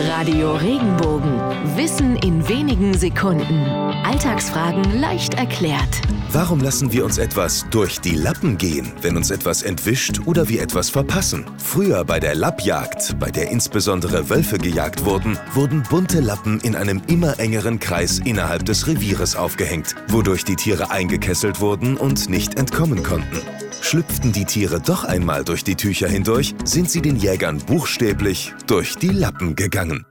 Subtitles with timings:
[0.00, 1.40] Radio Regenbogen.
[1.76, 3.64] Wissen in wenigen Sekunden.
[4.04, 6.00] Alltagsfragen leicht erklärt.
[6.30, 10.62] Warum lassen wir uns etwas durch die Lappen gehen, wenn uns etwas entwischt oder wir
[10.62, 11.46] etwas verpassen?
[11.58, 17.02] Früher bei der Lappjagd, bei der insbesondere Wölfe gejagt wurden, wurden bunte Lappen in einem
[17.08, 23.02] immer engeren Kreis innerhalb des Revieres aufgehängt, wodurch die Tiere eingekesselt wurden und nicht entkommen
[23.02, 23.40] konnten.
[23.88, 28.96] Schlüpften die Tiere doch einmal durch die Tücher hindurch, sind sie den Jägern buchstäblich durch
[28.96, 30.04] die Lappen gegangen.